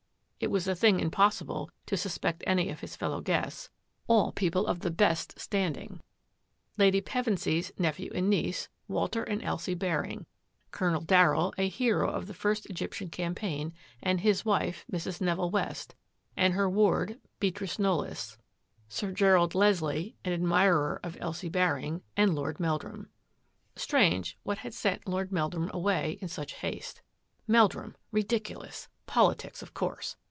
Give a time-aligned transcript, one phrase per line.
[0.41, 3.69] It was a thing impos sible to suspect of any of his fellow guests—
[4.07, 6.01] all people of the best standing:
[6.79, 10.07] Lady Pevensy's «2 THAT AFFAIR AT THE MANOR nephew and niece, Walter and Elsie Bar
[10.71, 15.21] Colonel Darryll, a hero of the first Egyptian C paign, and his wife; Mrs.
[15.21, 15.93] Neville West
[16.35, 18.37] and ward, Beatrice KnoUys;
[18.89, 23.09] Sir Gerald Leslie, an mirer of Elsie Baring; and Lord Meldrum.
[23.75, 27.03] Strange what had sent Lord Meldrum awa such haste.
[27.45, 28.89] Meldrum, ridiculous!
[29.05, 30.15] Politics course.